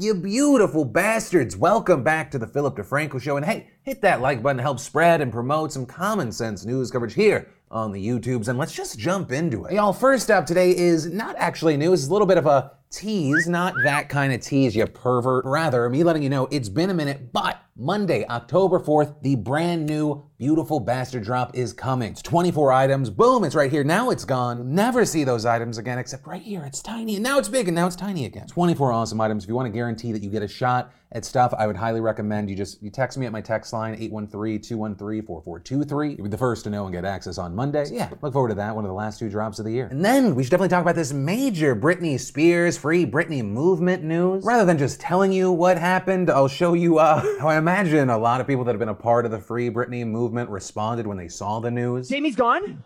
[0.00, 1.56] you beautiful bastards?
[1.56, 3.36] Welcome back to the Philip DeFranco Show.
[3.36, 6.90] And hey, hit that like button to help spread and promote some common sense news
[6.90, 8.48] coverage here on the YouTubes.
[8.48, 9.72] And let's just jump into it.
[9.72, 13.48] Y'all, first up today is not actually news, it's a little bit of a tease,
[13.48, 15.44] not that kind of tease, you pervert.
[15.44, 19.84] Rather, me letting you know it's been a minute, but Monday, October 4th, the brand
[19.84, 22.12] new Beautiful Bastard drop is coming.
[22.12, 23.10] It's 24 items.
[23.10, 23.84] Boom, it's right here.
[23.84, 24.74] Now it's gone.
[24.74, 26.64] Never see those items again, except right here.
[26.64, 28.46] It's tiny, and now it's big, and now it's tiny again.
[28.46, 29.44] 24 awesome items.
[29.44, 32.02] If you want to guarantee that you get a shot at stuff, I would highly
[32.02, 36.16] recommend you just you text me at my text line 813-213-4423.
[36.18, 37.86] You'll be the first to know and get access on Monday.
[37.86, 38.76] So yeah, look forward to that.
[38.76, 39.88] One of the last two drops of the year.
[39.90, 44.44] And then we should definitely talk about this major Britney Spears free Britney movement news.
[44.44, 48.18] Rather than just telling you what happened, I'll show you uh, how I imagine a
[48.18, 51.16] lot of people that have been a part of the free Britney movement responded when
[51.16, 52.10] they saw the news.
[52.10, 52.84] Jamie's gone.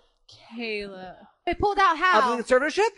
[0.57, 1.16] Kayla.
[1.47, 2.33] They pulled out Out how?
[2.33, 2.91] of the conservatorship.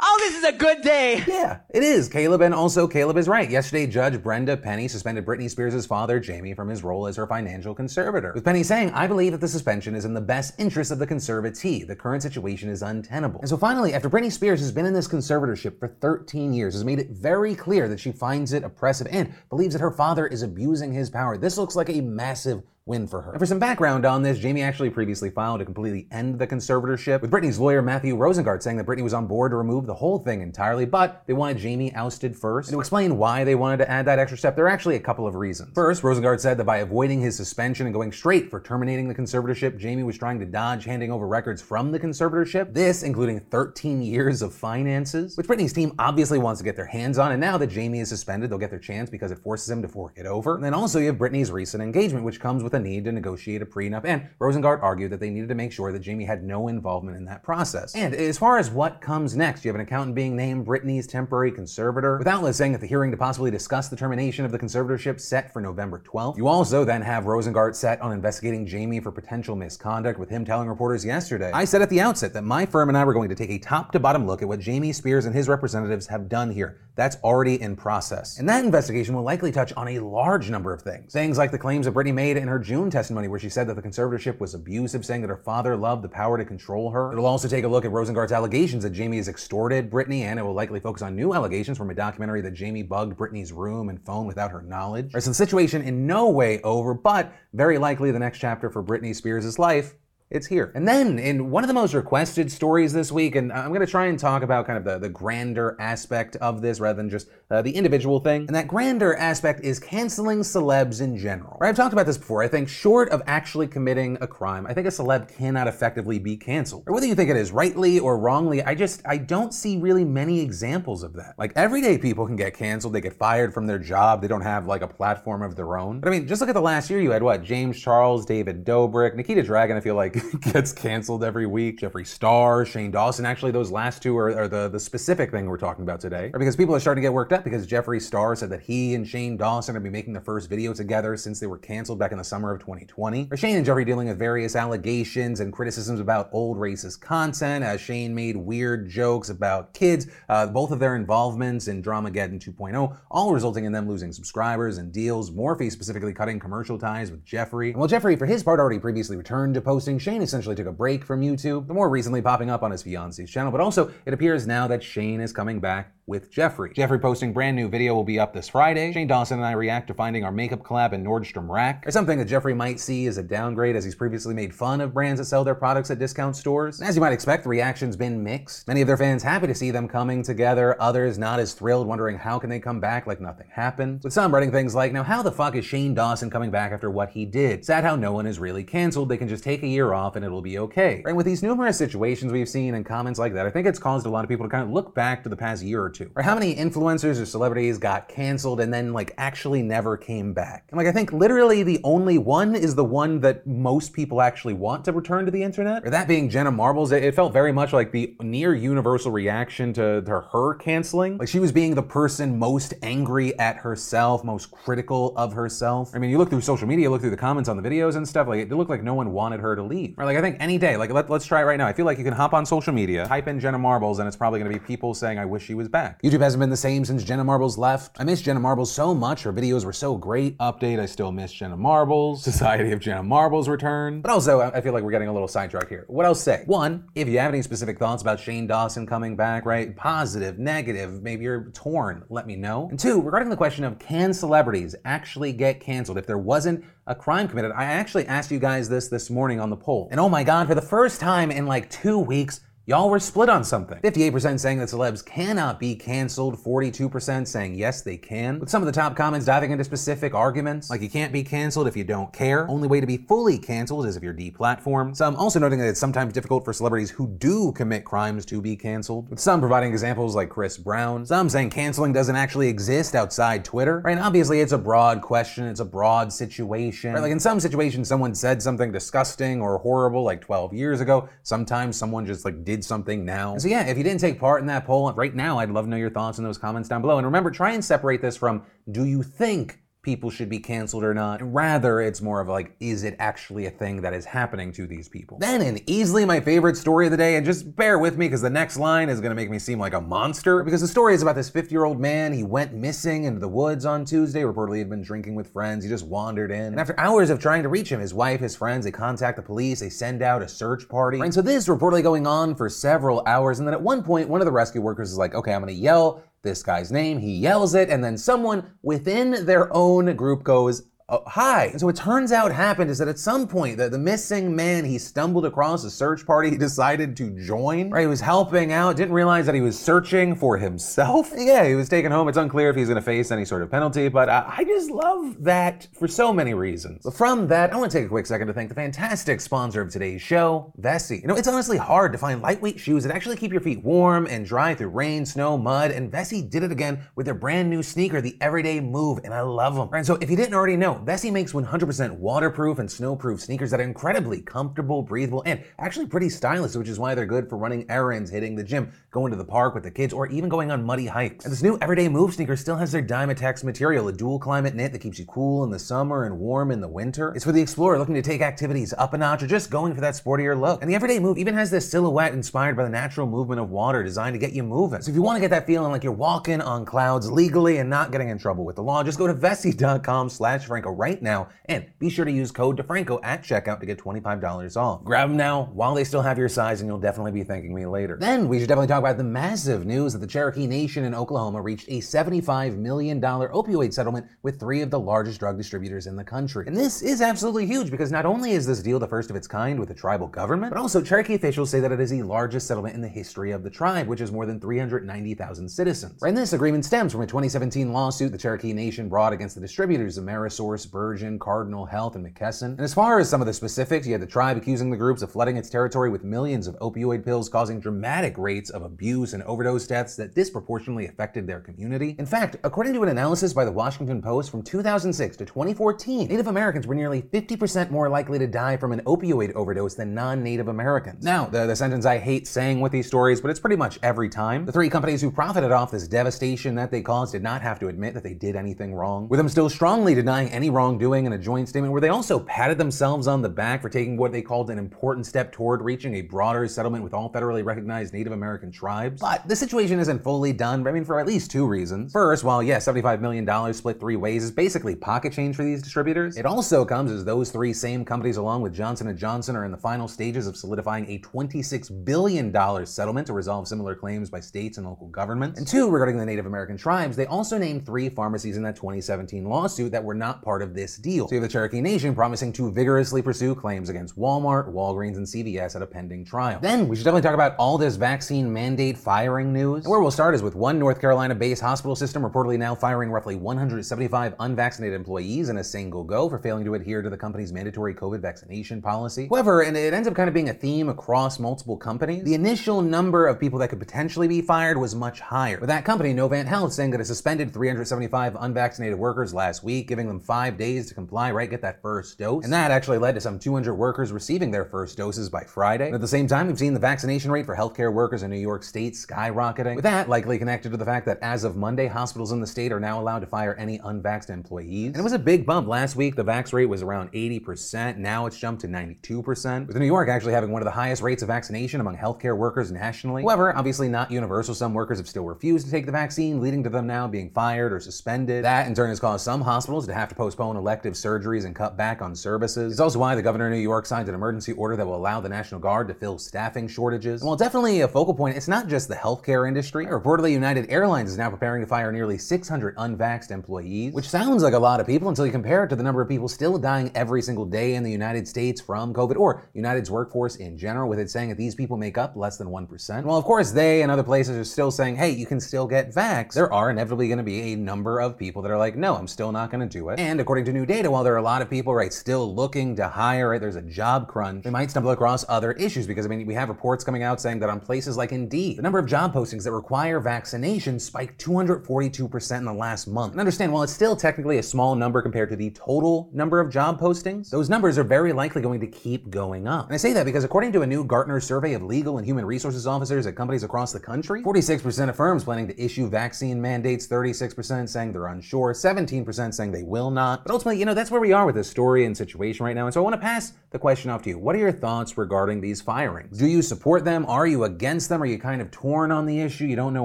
[0.00, 1.24] Oh, this is a good day.
[1.26, 2.08] Yeah, it is.
[2.08, 3.48] Caleb, and also Caleb is right.
[3.48, 7.74] Yesterday, Judge Brenda Penny suspended Britney Spears' father, Jamie, from his role as her financial
[7.74, 8.32] conservator.
[8.34, 11.06] With Penny saying, I believe that the suspension is in the best interest of the
[11.06, 11.86] conservatee.
[11.86, 13.40] The current situation is untenable.
[13.40, 16.84] And so finally, after Britney Spears has been in this conservatorship for 13 years, has
[16.84, 20.42] made it very clear that she finds it oppressive and believes that her father is
[20.42, 23.32] abusing his power, this looks like a massive win for her.
[23.32, 27.20] And for some background on this, Jamie actually previously filed to completely end the conservatorship,
[27.20, 30.18] with Britney's lawyer Matthew Rosengart saying that Britney was on board to remove the whole
[30.18, 32.70] thing entirely, but they wanted Jamie ousted first.
[32.70, 35.00] And to explain why they wanted to add that extra step, there are actually a
[35.00, 35.70] couple of reasons.
[35.74, 39.78] First, Rosengart said that by avoiding his suspension and going straight for terminating the conservatorship,
[39.78, 44.40] Jamie was trying to dodge handing over records from the conservatorship, this including 13 years
[44.40, 47.66] of finances, which Britney's team obviously wants to get their hands on, and now that
[47.66, 50.54] Jamie is suspended, they'll get their chance because it forces him to fork it over.
[50.54, 53.62] And then also you have Britney's recent engagement, which comes with a need to negotiate
[53.62, 56.68] a prenup, and Rosengart argued that they needed to make sure that Jamie had no
[56.68, 57.94] involvement in that process.
[57.94, 61.52] And as far as what comes next, you have an accountant being named Britney's temporary
[61.52, 65.20] conservator, with outlets saying that the hearing to possibly discuss the termination of the conservatorship
[65.20, 66.36] set for November 12th.
[66.36, 70.68] You also then have Rosengart set on investigating Jamie for potential misconduct, with him telling
[70.68, 73.34] reporters yesterday, I said at the outset that my firm and I were going to
[73.34, 76.50] take a top to bottom look at what Jamie Spears and his representatives have done
[76.50, 76.78] here.
[76.94, 78.38] That's already in process.
[78.38, 81.12] And that investigation will likely touch on a large number of things.
[81.12, 83.76] Things like the claims that Britney made in her June testimony, where she said that
[83.76, 87.10] the conservatorship was abusive, saying that her father loved the power to control her.
[87.10, 90.42] It'll also take a look at Rosengart's allegations that Jamie has extorted Britney, and it
[90.42, 94.04] will likely focus on new allegations from a documentary that Jamie bugged Britney's room and
[94.04, 95.14] phone without her knowledge.
[95.14, 98.84] Right, so the situation in no way over, but very likely the next chapter for
[98.84, 99.94] Britney Spears' life
[100.30, 100.72] it's here.
[100.74, 103.86] And then, in one of the most requested stories this week, and I'm going to
[103.86, 107.28] try and talk about kind of the, the grander aspect of this rather than just
[107.50, 108.42] uh, the individual thing.
[108.42, 111.56] And that grander aspect is canceling celebs in general.
[111.60, 112.42] Right, I've talked about this before.
[112.42, 116.36] I think, short of actually committing a crime, I think a celeb cannot effectively be
[116.36, 116.84] canceled.
[116.86, 120.04] Or whether you think it is rightly or wrongly, I just, I don't see really
[120.04, 121.34] many examples of that.
[121.38, 124.66] Like, everyday people can get canceled, they get fired from their job, they don't have
[124.66, 126.00] like a platform of their own.
[126.00, 127.42] But I mean, just look at the last year you had what?
[127.42, 131.80] James Charles, David Dobrik, Nikita Dragun, I feel like gets canceled every week.
[131.80, 133.26] Jeffree Star, Shane Dawson.
[133.26, 136.30] Actually, those last two are, are, the, the specific thing we're talking about today.
[136.32, 138.94] Or because people are starting to get worked up because Jeffree Star said that he
[138.94, 142.12] and Shane Dawson are be making the first video together since they were canceled back
[142.12, 143.28] in the summer of 2020.
[143.30, 147.80] Or Shane and Jeffree dealing with various allegations and criticisms about old racist content as
[147.80, 150.06] Shane made weird jokes about kids.
[150.28, 154.92] Uh, both of their involvements in Dramageddon 2.0, all resulting in them losing subscribers and
[154.92, 155.30] deals.
[155.30, 157.70] Morphe specifically cutting commercial ties with Jeffree.
[157.70, 160.72] And while Jeffree, for his part, already previously returned to posting, Shane essentially took a
[160.72, 163.52] break from YouTube, more recently popping up on his fiance's channel.
[163.52, 166.74] But also, it appears now that Shane is coming back with Jeffree.
[166.74, 168.92] Jeffree posting brand new video will be up this Friday.
[168.92, 171.86] Shane Dawson and I react to finding our makeup collab in Nordstrom Rack.
[171.86, 174.94] Or something that Jeffree might see as a downgrade as he's previously made fun of
[174.94, 176.80] brands that sell their products at discount stores.
[176.80, 178.66] And as you might expect, the reaction's been mixed.
[178.66, 182.16] Many of their fans happy to see them coming together, others not as thrilled, wondering
[182.16, 184.00] how can they come back like nothing happened.
[184.02, 186.90] With some writing things like, now how the fuck is Shane Dawson coming back after
[186.90, 187.66] what he did?
[187.66, 190.24] Sad how no one is really canceled, they can just take a year off and
[190.24, 191.02] it'll be okay.
[191.04, 194.06] And with these numerous situations we've seen and comments like that, I think it's caused
[194.06, 195.97] a lot of people to kind of look back to the past year or two.
[196.14, 200.66] Or how many influencers or celebrities got canceled and then like actually never came back.
[200.70, 204.54] And like I think literally the only one is the one that most people actually
[204.54, 205.86] want to return to the internet.
[205.86, 209.72] Or that being Jenna Marbles, it, it felt very much like the near universal reaction
[209.74, 211.18] to, to her canceling.
[211.18, 215.94] Like she was being the person most angry at herself, most critical of herself.
[215.94, 218.06] I mean, you look through social media, look through the comments on the videos and
[218.06, 219.94] stuff, like it looked like no one wanted her to leave.
[219.98, 221.66] Or like I think any day, like let, let's try it right now.
[221.66, 224.16] I feel like you can hop on social media, type in Jenna Marbles, and it's
[224.16, 225.87] probably gonna be people saying, I wish she was back.
[225.88, 226.02] Back.
[226.02, 227.96] YouTube hasn't been the same since Jenna Marbles left.
[227.98, 229.22] I miss Jenna Marbles so much.
[229.22, 230.36] Her videos were so great.
[230.38, 232.22] Update, I still miss Jenna Marbles.
[232.22, 234.02] Society of Jenna Marbles returned.
[234.02, 235.84] But also, I feel like we're getting a little sidetracked here.
[235.88, 236.42] What else say?
[236.46, 239.74] One, if you have any specific thoughts about Shane Dawson coming back, right?
[239.76, 242.68] Positive, negative, maybe you're torn, let me know.
[242.70, 246.94] And two, regarding the question of can celebrities actually get canceled if there wasn't a
[246.94, 249.88] crime committed, I actually asked you guys this this morning on the poll.
[249.90, 253.30] And oh my god, for the first time in like two weeks, Y'all were split
[253.30, 253.78] on something.
[253.78, 258.38] 58% saying that celebs cannot be canceled, 42% saying yes, they can.
[258.38, 261.66] With some of the top comments diving into specific arguments, like you can't be canceled
[261.66, 262.46] if you don't care.
[262.46, 264.96] Only way to be fully canceled is if you're deplatformed.
[264.96, 268.54] Some also noting that it's sometimes difficult for celebrities who do commit crimes to be
[268.54, 269.08] canceled.
[269.08, 271.06] With some providing examples like Chris Brown.
[271.06, 273.80] Some saying canceling doesn't actually exist outside Twitter.
[273.80, 273.92] Right?
[273.92, 276.92] And obviously, it's a broad question, it's a broad situation.
[276.92, 277.00] Right?
[277.00, 281.08] Like in some situations, someone said something disgusting or horrible like 12 years ago.
[281.22, 283.36] Sometimes someone just like did something now.
[283.38, 285.70] So yeah, if you didn't take part in that poll right now, I'd love to
[285.70, 286.98] know your thoughts in those comments down below.
[286.98, 290.92] And remember, try and separate this from do you think people should be canceled or
[290.92, 291.18] not.
[291.32, 294.86] Rather, it's more of like, is it actually a thing that is happening to these
[294.86, 295.16] people?
[295.18, 298.20] Then, and easily my favorite story of the day, and just bear with me because
[298.20, 300.42] the next line is gonna make me seem like a monster.
[300.42, 302.12] Because the story is about this 50 year old man.
[302.12, 304.24] He went missing into the woods on Tuesday.
[304.24, 305.64] Reportedly, had been drinking with friends.
[305.64, 306.48] He just wandered in.
[306.48, 309.22] And after hours of trying to reach him, his wife, his friends, they contact the
[309.22, 309.60] police.
[309.60, 311.00] They send out a search party.
[311.00, 313.38] And so this is reportedly going on for several hours.
[313.38, 315.52] And then at one point, one of the rescue workers is like, okay, I'm gonna
[315.52, 316.98] yell this guy's name.
[316.98, 321.46] He yells it, and then someone within their own group goes, oh, hi.
[321.46, 324.64] And so it turns out happened is that at some point the, the missing man
[324.64, 327.70] he stumbled across a search party he decided to join.
[327.70, 331.12] Right, he was helping out, didn't realize that he was searching for himself.
[331.28, 332.08] Yeah, he was taken home.
[332.08, 334.70] It's unclear if he's going to face any sort of penalty, but uh, I just
[334.70, 336.82] love that for so many reasons.
[336.84, 339.60] But from that, I want to take a quick second to thank the fantastic sponsor
[339.60, 341.02] of today's show, Vessi.
[341.02, 344.06] You know, it's honestly hard to find lightweight shoes that actually keep your feet warm
[344.06, 347.62] and dry through rain, snow, mud, and Vessi did it again with their brand new
[347.62, 349.68] sneaker, the Everyday Move, and I love them.
[349.68, 353.60] Right, so if you didn't already know, Vessi makes 100% waterproof and snowproof sneakers that
[353.60, 357.64] are incredibly comfortable, breathable, and actually pretty stylish, which is why they're good for running
[357.70, 360.64] errands, hitting the gym, going to the park with the kids, or even going on
[360.64, 361.24] muddy hikes.
[361.24, 364.72] And this new Everyday Move sneaker still has their Dymatex material, a dual climate knit
[364.72, 367.12] that keeps you cool in the summer and warm in the winter.
[367.14, 369.80] It's for the explorer looking to take activities up a notch or just going for
[369.80, 370.62] that sportier look.
[370.62, 373.82] And the Everyday Move even has this silhouette inspired by the natural movement of water
[373.82, 374.82] designed to get you moving.
[374.82, 377.68] So if you want to get that feeling like you're walking on clouds legally and
[377.68, 381.28] not getting in trouble with the law, just go to vessi.com slash Franco right now
[381.46, 384.84] and be sure to use code DeFranco at checkout to get $25 off.
[384.84, 387.66] Grab them now while they still have your size and you'll definitely be thanking me
[387.66, 387.96] later.
[387.98, 391.40] Then we should definitely talk about the massive news that the Cherokee Nation in Oklahoma
[391.40, 396.04] reached a $75 million opioid settlement with three of the largest drug distributors in the
[396.04, 396.44] country.
[396.46, 399.26] And this is absolutely huge because not only is this deal the first of its
[399.26, 402.46] kind with a tribal government, but also Cherokee officials say that it is the largest
[402.46, 406.02] settlement in the history of the tribe, which is more than 390,000 citizens.
[406.02, 409.98] And this agreement stems from a 2017 lawsuit the Cherokee Nation brought against the distributors
[409.98, 412.50] Amerisource, Bergen, Cardinal Health, and McKesson.
[412.50, 415.02] And as far as some of the specifics, you had the tribe accusing the groups
[415.02, 419.22] of flooding its territory with millions of opioid pills, causing dramatic rates of abuse and
[419.24, 421.96] overdose deaths that disproportionately affected their community.
[421.98, 426.26] In fact, according to an analysis by the Washington Post from 2006 to 2014, Native
[426.26, 431.04] Americans were nearly 50% more likely to die from an opioid overdose than non-Native Americans.
[431.04, 434.08] Now, the, the sentence I hate saying with these stories, but it's pretty much every
[434.08, 434.46] time.
[434.46, 437.68] The three companies who profited off this devastation that they caused did not have to
[437.68, 441.18] admit that they did anything wrong, with them still strongly denying any wrongdoing in a
[441.18, 444.48] joint statement where they also patted themselves on the back for taking what they called
[444.48, 448.98] an important step toward reaching a broader settlement with all federally recognized Native American tribes.
[448.98, 451.92] But the situation isn't fully done, I mean, for at least two reasons.
[451.92, 456.16] First, while yes, $75 million split three ways is basically pocket change for these distributors,
[456.16, 459.50] it also comes as those three same companies along with Johnson & Johnson are in
[459.50, 464.56] the final stages of solidifying a $26 billion settlement to resolve similar claims by states
[464.56, 465.38] and local governments.
[465.38, 469.24] And two, regarding the Native American tribes, they also named three pharmacies in that 2017
[469.24, 471.08] lawsuit that were not part of this deal.
[471.08, 475.06] So you have the Cherokee Nation promising to vigorously pursue claims against Walmart, Walgreens, and
[475.06, 476.38] CVS at a pending trial.
[476.40, 479.64] Then we should definitely talk about all this vaccine mandate firing news.
[479.64, 482.90] And where we'll start is with one North Carolina based hospital system reportedly now firing
[482.90, 487.32] roughly 175 unvaccinated employees in a single go for failing to adhere to the company's
[487.32, 489.08] mandatory COVID vaccination policy.
[489.08, 492.62] However, and it ends up kind of being a theme across multiple companies, the initial
[492.62, 495.38] number of people that could potentially be fired was much higher.
[495.40, 499.86] With that company, Novant Health, saying that it suspended 375 unvaccinated workers last week, giving
[499.86, 501.30] them five days to comply, right?
[501.30, 502.24] Get that first dose.
[502.24, 505.66] And that actually led to some 200 workers receiving their first doses by Friday.
[505.66, 508.18] And at the same time, we've seen the vaccination rate for healthcare workers in New
[508.18, 509.54] York State skyrocketing.
[509.54, 512.52] With that likely connected to the fact that as of Monday, hospitals in the state
[512.52, 514.68] are now allowed to fire any unvaxxed employees.
[514.68, 515.48] And it was a big bump.
[515.48, 517.76] Last week, the vax rate was around 80%.
[517.76, 519.46] Now it's jumped to 92%.
[519.46, 522.50] With New York actually having one of the highest rates of vaccination among healthcare workers
[522.50, 523.02] nationally.
[523.02, 524.34] However, obviously not universal.
[524.34, 527.52] Some workers have still refused to take the vaccine, leading to them now being fired
[527.52, 528.24] or suspended.
[528.24, 531.54] That in turn has caused some hospitals to have to postpone elective surgeries and cut
[531.54, 532.52] back on services.
[532.52, 535.02] It's also why the governor of New York signed an emergency order that will allow
[535.02, 537.02] the National Guard to fill staffing shortages.
[537.02, 539.66] And while definitely a focal point, it's not just the healthcare industry.
[539.66, 544.32] Reportedly, United Airlines is now preparing to fire nearly 600 unvaxxed employees, which sounds like
[544.32, 546.72] a lot of people until you compare it to the number of people still dying
[546.74, 550.78] every single day in the United States from COVID or United's workforce in general, with
[550.78, 552.84] it saying that these people make up less than 1%.
[552.84, 555.74] Well, of course, they and other places are still saying, hey, you can still get
[555.74, 556.14] vax.
[556.14, 558.88] There are inevitably going to be a number of people that are like, no, I'm
[558.88, 559.78] still not going to do it.
[559.78, 562.56] And according to new data, while there are a lot of people, right, still looking
[562.56, 565.88] to hire, right, there's a job crunch, they might stumble across other issues because, I
[565.88, 568.66] mean, we have reports coming out saying that on places like Indeed, the number of
[568.66, 572.92] job postings that require vaccination spiked 242% in the last month.
[572.92, 576.30] And understand, while it's still technically a small number compared to the total number of
[576.30, 579.46] job postings, those numbers are very likely going to keep going up.
[579.46, 582.04] And I say that because according to a new Gartner survey of legal and human
[582.04, 586.66] resources officers at companies across the country, 46% of firms planning to issue vaccine mandates,
[586.66, 589.87] 36% saying they're unsure, 17% saying they will not.
[589.88, 592.36] Uh, but ultimately, you know, that's where we are with this story and situation right
[592.36, 592.44] now.
[592.44, 593.98] And so I want to pass the question off to you.
[593.98, 595.96] What are your thoughts regarding these firings?
[595.96, 596.84] Do you support them?
[596.86, 597.82] Are you against them?
[597.82, 599.24] Are you kind of torn on the issue?
[599.24, 599.64] You don't know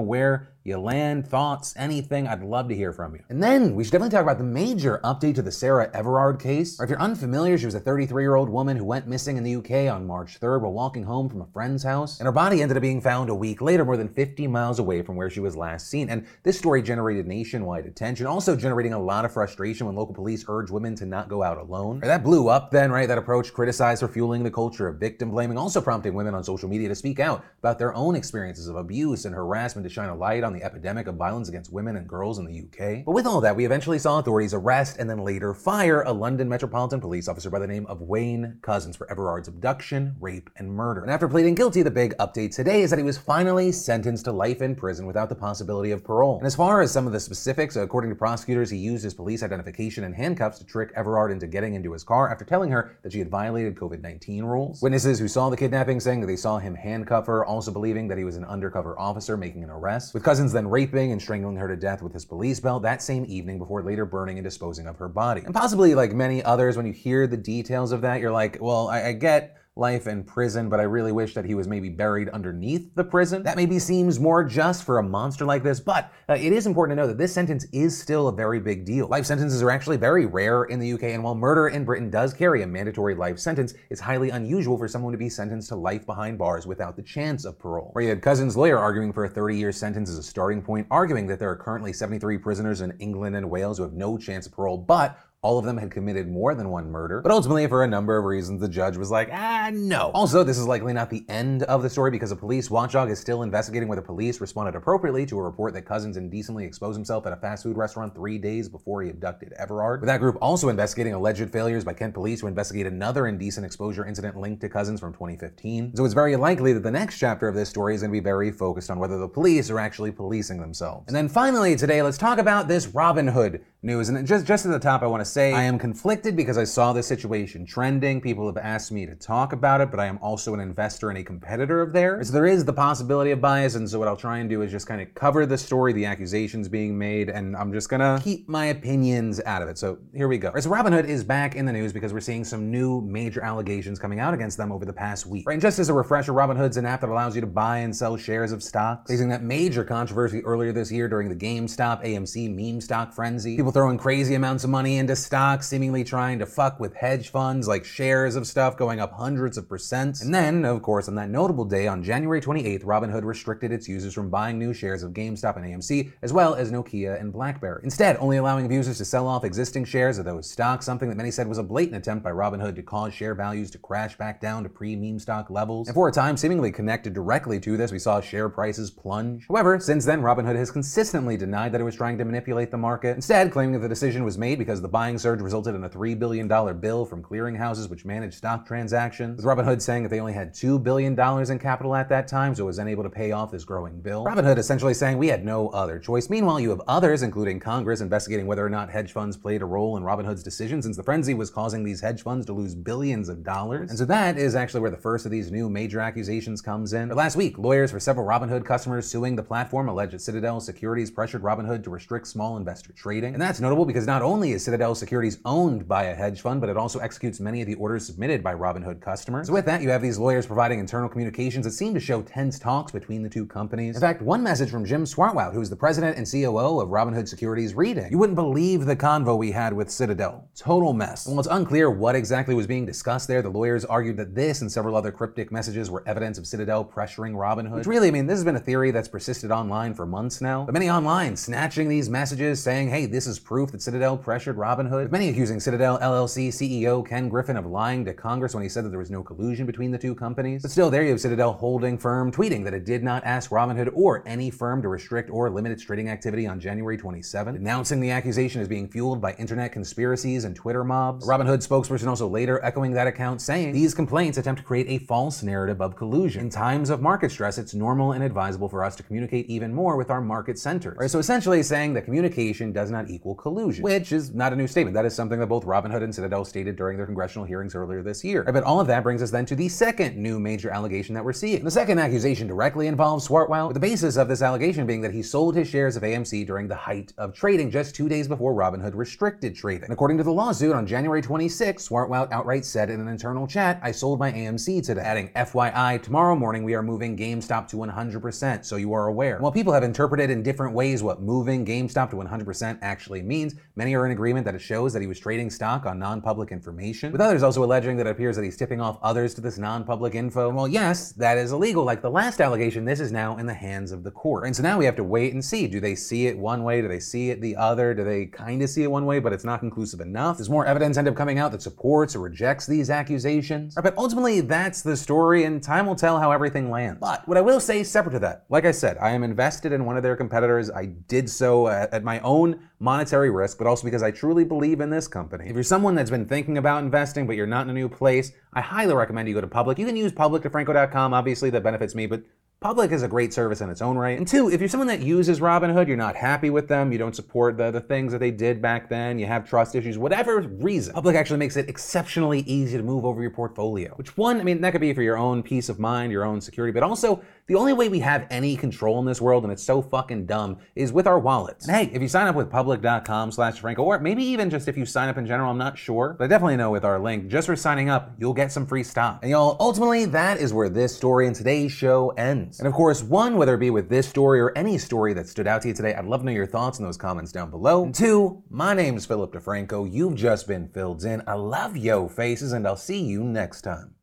[0.00, 3.20] where you land, thoughts, anything, I'd love to hear from you.
[3.28, 6.80] And then we should definitely talk about the major update to the Sarah Everard case.
[6.80, 9.44] Or if you're unfamiliar, she was a 33 year old woman who went missing in
[9.44, 12.18] the UK on March 3rd while walking home from a friend's house.
[12.18, 15.02] And her body ended up being found a week later, more than 50 miles away
[15.02, 16.08] from where she was last seen.
[16.08, 20.46] And this story generated nationwide attention, also generating a lot of frustration when local police
[20.48, 22.00] urged women to not go out alone.
[22.00, 23.06] That blew up then, right?
[23.06, 26.70] That approach criticized for fueling the culture of victim blaming, also prompting women on social
[26.70, 30.16] media to speak out about their own experiences of abuse and harassment to shine a
[30.16, 33.04] light on the epidemic of violence against women and girls in the UK.
[33.04, 36.48] But with all that, we eventually saw authorities arrest and then later fire a London
[36.48, 41.02] Metropolitan Police officer by the name of Wayne Couzens for Everard's abduction, rape, and murder.
[41.02, 44.32] And after pleading guilty, the big update today is that he was finally sentenced to
[44.32, 46.38] life in prison without the possibility of parole.
[46.38, 49.42] And as far as some of the specifics, according to prosecutors, he used his police
[49.42, 53.12] identification and handcuffs to trick Everard into getting into his car after telling her that
[53.12, 54.82] she had violated COVID 19 rules.
[54.82, 58.18] Witnesses who saw the kidnapping saying that they saw him handcuff her, also believing that
[58.18, 61.68] he was an undercover officer making an arrest, with Couzens then raping and strangling her
[61.68, 64.96] to death with his police belt that same evening before later burning and disposing of
[64.96, 65.42] her body.
[65.44, 68.88] And possibly like many others, when you hear the details of that, you're like, well,
[68.88, 72.28] I, I get life in prison, but I really wish that he was maybe buried
[72.28, 73.42] underneath the prison.
[73.42, 76.96] That maybe seems more just for a monster like this, but uh, it is important
[76.96, 79.08] to know that this sentence is still a very big deal.
[79.08, 82.32] Life sentences are actually very rare in the UK, and while murder in Britain does
[82.32, 86.06] carry a mandatory life sentence, it's highly unusual for someone to be sentenced to life
[86.06, 87.90] behind bars without the chance of parole.
[87.94, 90.86] Where you had Couzens's lawyer arguing for a 30 year sentence as a starting point,
[90.88, 94.46] arguing that there are currently 73 prisoners in England and Wales who have no chance
[94.46, 97.84] of parole, but all of them had committed more than one murder, but ultimately, for
[97.84, 100.10] a number of reasons, the judge was like, ah, no.
[100.14, 103.20] Also, this is likely not the end of the story because a police watchdog is
[103.20, 107.34] still investigating whether police responded appropriately to a report that Couzens indecently exposed himself at
[107.34, 110.00] a fast food restaurant three days before he abducted Everard.
[110.00, 114.06] With that group also investigating alleged failures by Kent police to investigate another indecent exposure
[114.06, 115.94] incident linked to Couzens from 2015.
[115.94, 118.24] So it's very likely that the next chapter of this story is going to be
[118.24, 121.04] very focused on whether the police are actually policing themselves.
[121.08, 124.08] And then finally, today, let's talk about this Robinhood news.
[124.08, 126.64] And just, just at the top, I want to say I am conflicted because I
[126.64, 128.20] saw this situation trending.
[128.20, 131.18] People have asked me to talk about it, but I am also an investor and
[131.18, 132.28] a competitor of theirs.
[132.28, 133.74] So there is the possibility of bias.
[133.74, 136.06] And so what I'll try and do is just kind of cover the story, the
[136.06, 139.78] accusations being made, and I'm just going to keep my opinions out of it.
[139.78, 140.50] So here we go.
[140.50, 143.98] Right, so Robinhood is back in the news because we're seeing some new major allegations
[143.98, 145.46] coming out against them over the past week.
[145.46, 147.94] Right, and just as a refresher, Robinhood's an app that allows you to buy and
[147.94, 149.10] sell shares of stocks.
[149.10, 153.56] Facing that major controversy earlier this year during the GameStop AMC meme stock frenzy.
[153.56, 157.66] People throwing crazy amounts of money into stocks, seemingly trying to fuck with hedge funds
[157.66, 160.20] like shares of stuff going up hundreds of percent.
[160.20, 164.14] And then, of course, on that notable day, on January 28th, Robinhood restricted its users
[164.14, 167.80] from buying new shares of GameStop and AMC, as well as Nokia and BlackBerry.
[167.82, 171.32] Instead, only allowing users to sell off existing shares of those stocks, something that many
[171.32, 174.62] said was a blatant attempt by Robinhood to cause share values to crash back down
[174.62, 175.88] to pre-meme stock levels.
[175.88, 179.46] And for a time, seemingly connected directly to this, we saw share prices plunge.
[179.48, 183.16] However, since then, Robinhood has consistently denied that it was trying to manipulate the market,
[183.16, 186.18] instead claiming that the decision was made because the buying surge resulted in a $3
[186.18, 186.48] billion
[186.80, 189.36] bill from clearinghouses which manage stock transactions.
[189.36, 192.64] With Robinhood saying that they only had $2 billion in capital at that time, so
[192.64, 194.24] was unable to pay off this growing bill.
[194.24, 196.28] Robinhood essentially saying we had no other choice.
[196.28, 199.96] Meanwhile, you have others, including Congress, investigating whether or not hedge funds played a role
[199.96, 203.42] in Robinhood's decision since the frenzy was causing these hedge funds to lose billions of
[203.42, 203.90] dollars.
[203.90, 207.08] And so that is actually where the first of these new major accusations comes in.
[207.08, 211.42] But last week, lawyers for several Robinhood customers suing the platform alleged Citadel Securities pressured
[211.42, 213.34] Robinhood to restrict small investor trading.
[213.34, 216.70] And that's notable because not only is Citadel Securities owned by a hedge fund, but
[216.70, 219.46] it also executes many of the orders submitted by Robinhood customers.
[219.46, 222.58] So with that, you have these lawyers providing internal communications that seem to show tense
[222.58, 223.96] talks between the two companies.
[223.96, 227.28] In fact, one message from Jim Swartwout, who is the president and COO of Robinhood
[227.28, 230.48] Securities, reading, You wouldn't believe the convo we had with Citadel.
[230.56, 231.26] Total mess.
[231.26, 234.60] And while it's unclear what exactly was being discussed there, the lawyers argued that this
[234.60, 237.76] and several other cryptic messages were evidence of Citadel pressuring Robinhood.
[237.76, 240.64] Which really, I mean, this has been a theory that's persisted online for months now.
[240.64, 245.04] But many online snatching these messages saying, hey, this is proof that Citadel pressured Robinhood.
[245.04, 248.84] With many accusing Citadel LLC CEO Ken Griffin of lying to Congress when he said
[248.84, 250.62] that there was no collusion between the two companies.
[250.62, 253.90] But still, there you have Citadel holding firm, tweeting that it did not ask Robinhood
[253.94, 258.10] or any firm to restrict or limit its trading activity on January 27, announcing the
[258.10, 261.28] accusation as being fueled by internet conspiracies and Twitter mobs.
[261.28, 265.04] A Robinhood spokesperson also later echoing that account, saying these complaints attempt to create a
[265.04, 266.42] false narrative of collusion.
[266.42, 269.96] In times of market stress, it's normal and advisable for us to communicate even more
[269.96, 270.96] with our market centers.
[270.98, 274.66] Right, so essentially saying that communication does not equal collusion, which is not a new
[274.66, 274.94] statement.
[274.94, 278.24] That is something that both Robinhood and Citadel stated during their congressional hearings earlier this
[278.24, 278.42] year.
[278.42, 281.32] But all of that brings us then to the second new major allegation that we're
[281.32, 281.64] seeing.
[281.64, 285.22] The second accusation directly involves Swartwout, with the basis of this allegation being that he
[285.22, 288.94] sold his shares of AMC during the height of trading just two days before Robinhood
[288.94, 289.84] restricted trading.
[289.84, 293.78] And according to the lawsuit, on January 26, Swartwout outright said in an internal chat,
[293.82, 298.64] I sold my AMC today, adding, FYI, tomorrow morning we are moving GameStop to 100%,
[298.64, 299.38] so you are aware.
[299.38, 303.94] While people have interpreted in different ways what moving GameStop to 100% actually means, many
[303.94, 307.20] are in agreement that it shows that he was trading stock on non-public information, with
[307.20, 310.48] others also alleging that it appears that he's tipping off others to this non-public info.
[310.48, 311.84] And well, yes, that is illegal.
[311.84, 314.46] Like the last allegation, this is now in the hands of the court.
[314.46, 315.66] And so now we have to wait and see.
[315.66, 316.80] Do they see it one way?
[316.80, 317.94] Do they see it the other?
[317.94, 320.38] Do they kind of see it one way, but it's not conclusive enough?
[320.38, 323.74] Does more evidence end up coming out that supports or rejects these accusations?
[323.76, 326.98] Right, but ultimately, that's the story, and time will tell how everything lands.
[327.00, 329.84] But what I will say, separate to that, like I said, I am invested in
[329.84, 330.70] one of their competitors.
[330.70, 334.90] I did so at my own monetary risk, but also because I truly believe in
[334.90, 335.46] this company.
[335.48, 338.32] If you're someone that's been thinking about investing, but you're not in a new place,
[338.52, 339.78] I highly recommend you go to Public.
[339.78, 342.22] You can use public to Franco.com, obviously, that benefits me, but
[342.64, 344.16] Public is a great service in its own right.
[344.16, 347.14] And two, if you're someone that uses Robinhood, you're not happy with them, you don't
[347.14, 350.94] support the, the things that they did back then, you have trust issues, whatever reason,
[350.94, 353.92] Public actually makes it exceptionally easy to move over your portfolio.
[353.96, 356.40] Which one, I mean, that could be for your own peace of mind, your own
[356.40, 359.62] security, but also the only way we have any control in this world, and it's
[359.62, 361.68] so fucking dumb, is with our wallets.
[361.68, 364.76] And hey, if you sign up with public.com slash Franco, or maybe even just if
[364.78, 367.28] you sign up in general, I'm not sure, but I definitely know with our link,
[367.28, 369.18] just for signing up, you'll get some free stock.
[369.22, 372.60] And y'all, ultimately, that is where this story and today's show ends.
[372.60, 375.46] And of course, one, whether it be with this story or any story that stood
[375.46, 377.84] out to you today, I'd love to know your thoughts in those comments down below.
[377.84, 379.90] And two, my name's Philip DeFranco.
[379.90, 381.22] You've just been filled in.
[381.26, 383.93] I love yo faces, and I'll see you next time.